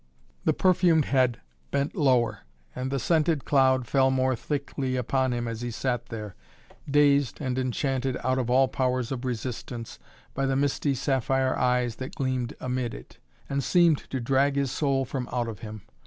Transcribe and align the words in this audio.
The 0.45 0.53
perfumed 0.53 1.05
head 1.05 1.41
bent 1.69 1.93
lower 1.95 2.39
and 2.75 2.89
the 2.89 2.97
scented 2.97 3.45
cloud 3.45 3.85
fell 3.85 4.09
more 4.09 4.35
thickly 4.35 4.95
upon 4.95 5.31
him 5.31 5.47
as 5.47 5.61
he 5.61 5.69
sat 5.69 6.07
there, 6.07 6.33
dazed 6.89 7.39
and 7.39 7.55
enchanted 7.59 8.17
out 8.23 8.39
of 8.39 8.49
all 8.49 8.67
powers 8.67 9.11
of 9.11 9.25
resistance 9.25 9.99
by 10.33 10.47
the 10.47 10.55
misty 10.55 10.95
sapphire 10.95 11.55
eyes 11.55 11.97
that 11.97 12.15
gleamed 12.15 12.55
amid 12.59 12.95
it, 12.95 13.19
and 13.47 13.63
seemed 13.63 13.99
to 14.09 14.19
drag 14.19 14.55
his 14.55 14.71
soul 14.71 15.05
from 15.05 15.29
out 15.31 15.47
of 15.47 15.59
him. 15.59 15.83